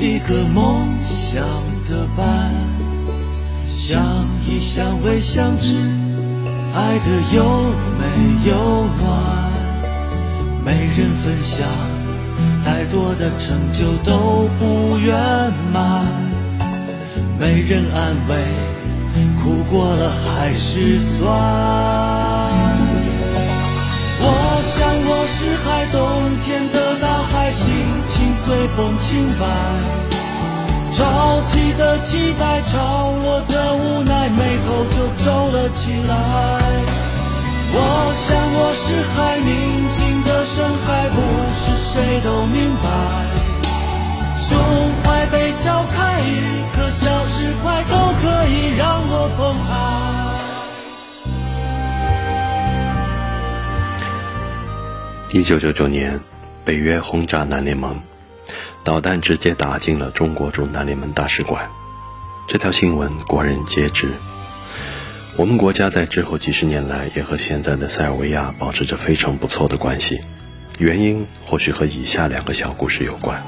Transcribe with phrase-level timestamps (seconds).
[0.00, 1.42] 一个梦想
[1.88, 2.54] 的伴？
[3.66, 4.00] 相
[4.46, 5.74] 依相偎相知，
[6.72, 7.42] 爱的又
[7.98, 8.04] 美
[8.48, 8.54] 又
[8.96, 9.50] 暖。
[10.64, 11.66] 没人分享，
[12.62, 15.16] 再多的成就都不圆
[15.72, 16.06] 满。
[17.36, 18.36] 没人安慰，
[19.42, 21.28] 苦过了还是酸。
[24.20, 24.24] 我
[24.62, 25.98] 想我是海，冬
[26.40, 26.77] 天的，
[28.58, 29.46] 情随风轻摆。
[30.90, 36.08] 潮起的期待，潮落的无奈，眉头就皱了起来。
[37.70, 41.20] 我想我是海，宁静的深海，不
[41.54, 42.88] 是谁都明白。
[44.36, 44.58] 胸
[45.04, 49.68] 怀被敲开，一颗小石块都可以让我澎湃。
[55.30, 56.18] 一九九九年，
[56.64, 57.94] 北约轰炸南联盟，
[58.84, 61.70] 导弹直接打进了中国驻南联盟大使馆。
[62.46, 64.08] 这条新闻国人皆知。
[65.36, 70.20] 我们国家在之后几十年来也和现在的塞尔维亚保持着非常不错的关系，
[70.78, 73.42] 原因或许和以下两个小故事有关。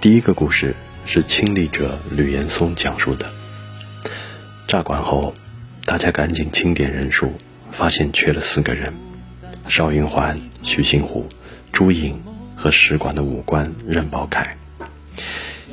[0.00, 0.74] 第一个故事
[1.06, 3.30] 是亲历者吕岩松讲述的。
[4.66, 5.34] 炸馆后，
[5.84, 7.32] 大家赶紧清点人数，
[7.70, 8.92] 发现缺了四个人：
[9.68, 10.38] 邵云环。
[10.66, 11.28] 徐新虎、
[11.72, 12.18] 朱颖
[12.64, 14.56] 和使馆的武官任宝凯，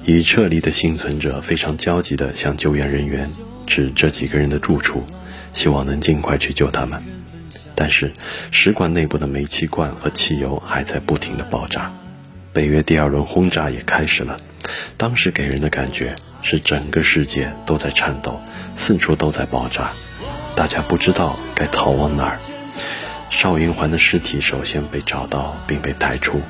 [0.04, 3.32] 已撤离的幸存者非常焦急地向救援人员
[3.66, 5.06] 指这几个人的住处，
[5.54, 7.02] 希望能尽快去救他们。
[7.76, 8.12] 但是
[8.52, 11.94] 使馆内部的煤气罐和汽油还在不停地爆炸，
[12.52, 14.38] 北约第二轮轰炸也开始了。
[14.98, 18.42] 当时给人的感觉是整个世界都在颤抖，
[18.76, 19.92] 四处都在爆炸，
[20.58, 22.40] 大家不知道该逃往哪儿。
[23.30, 26.42] 邵云环的尸体首先被找到并被抬出，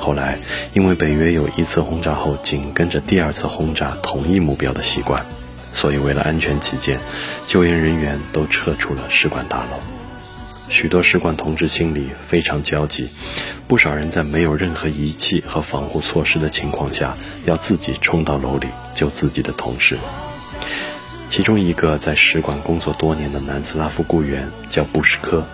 [0.00, 0.40] 后来
[0.72, 5.24] 因为北约有一次轰炸后紧跟着第二次轰炸同一目标的习惯，
[5.72, 6.98] 所以为了安全起见，
[7.46, 9.78] 救援人员都撤出了使馆大楼。
[10.70, 13.08] 许多使馆同志心里非常焦急，
[13.68, 19.98] 不少人在没有任何仪器和防护措施的情况下，要自己冲到楼里救自己的同事。
[21.28, 25.44] 其中一个在使馆工作多年的南斯拉夫雇员叫布什科。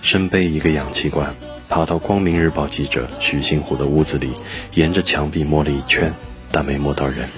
[0.00, 1.34] 身背一个氧气罐，
[1.68, 4.32] 爬到《光明日报》记者徐新虎的屋子里，
[4.72, 6.14] 沿着墙壁摸了一圈，
[6.50, 7.28] 但没摸到人。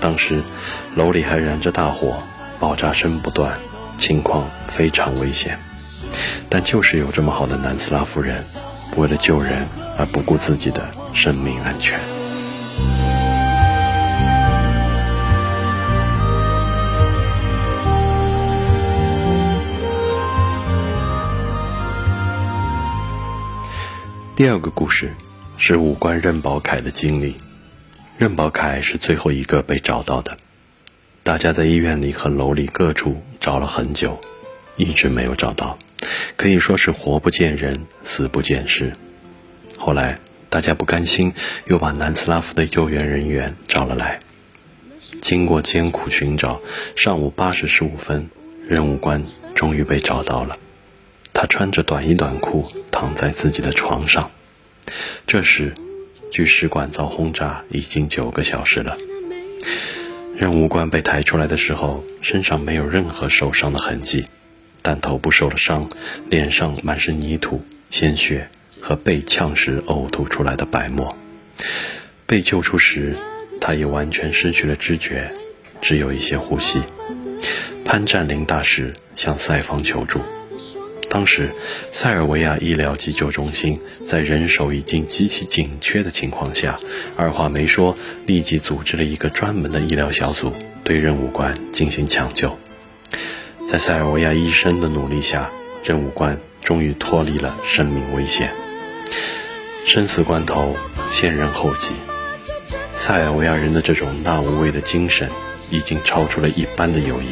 [0.00, 0.42] 当时
[0.94, 2.22] 楼里还燃着大火，
[2.60, 3.58] 爆炸声不断，
[3.98, 5.58] 情况非常危险。
[6.48, 8.44] 但就是有这么好的南斯拉夫人，
[8.96, 9.66] 为了救人
[9.98, 12.17] 而不顾自己的生命安全。
[24.38, 25.16] 第二个故事
[25.56, 27.34] 是武官任宝凯的经历。
[28.16, 30.36] 任宝凯是最后一个被找到的，
[31.24, 34.20] 大家在医院里和楼里各处找了很久，
[34.76, 35.76] 一直没有找到，
[36.36, 38.92] 可以说是活不见人，死不见尸。
[39.76, 41.32] 后来大家不甘心，
[41.66, 44.20] 又把南斯拉夫的救援人员找了来。
[45.20, 46.60] 经过艰苦寻找，
[46.94, 48.30] 上午八时十五分，
[48.68, 49.24] 任务官
[49.56, 50.56] 终于被找到了。
[51.40, 54.32] 他穿着短衣短裤躺在自己的床上。
[55.24, 55.72] 这时，
[56.32, 58.98] 距使馆遭轰炸已经九个小时了。
[60.34, 64.26] 任务官被抬出来的时候，身上没有任何受伤的痕迹，
[64.82, 65.88] 但头部受了伤，
[66.28, 68.48] 脸上满是泥土、鲜血
[68.80, 71.16] 和被呛时呕吐出来的白沫。
[72.26, 73.14] 被救出时，
[73.60, 75.32] 他已完全失去了知觉，
[75.80, 76.82] 只有一些呼吸。
[77.84, 80.20] 潘占林大使向塞方求助。
[81.10, 81.54] 当时，
[81.90, 86.78] 塞尔维亚医疗急救中心在人手已经极其紧缺的情况下，
[87.16, 87.94] 二话没说，
[88.26, 90.52] 立即组织了一个专门的医疗小组
[90.84, 92.58] 对任务官进行抢救。
[93.66, 95.50] 在塞尔维亚医生的努力下，
[95.82, 98.52] 任务官终于脱离了生命危险。
[99.86, 100.76] 生死关头，
[101.10, 101.94] 先人后己。
[102.96, 105.30] 塞尔维亚人的这种大无畏的精神，
[105.70, 107.28] 已经超出了一般的友谊，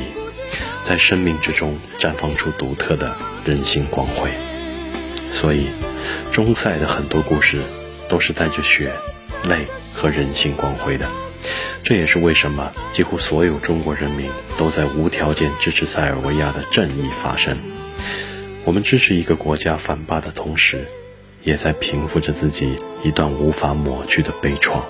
[0.82, 3.14] 在生命之中绽放出独特的。
[3.46, 4.28] 人性光辉，
[5.30, 5.68] 所以
[6.32, 7.60] 中塞的很多故事
[8.08, 8.92] 都是带着血
[9.44, 11.08] 泪和人性光辉的。
[11.84, 14.28] 这也是为什么几乎所有中国人民
[14.58, 17.56] 都在无条件支持塞尔维亚的正义发声。
[18.64, 20.84] 我们支持一个国家反霸的同时，
[21.44, 24.82] 也在平复着自己一段无法抹去的悲怆。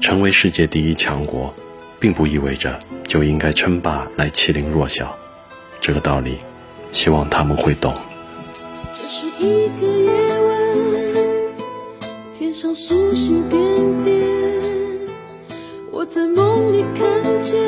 [0.00, 1.52] 成为世界第一强国，
[1.98, 5.18] 并不意味着就应该称霸来欺凌弱小。
[5.80, 6.36] 这个道理，
[6.92, 7.94] 希望他们会懂。
[8.94, 10.10] 这是一个夜
[10.40, 10.52] 晚，
[12.38, 14.28] 天上星星点点。
[15.90, 17.58] 我在梦里看见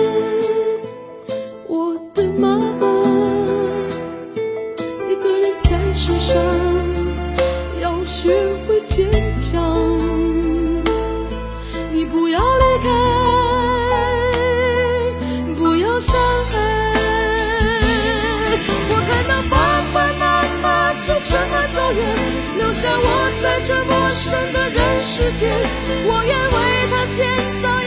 [24.23, 25.51] 生的人世间。
[26.07, 26.57] 我愿为
[26.91, 27.82] 他建造。